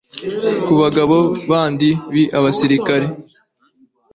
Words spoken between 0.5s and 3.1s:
ku bagabo bandi b'abisirayeli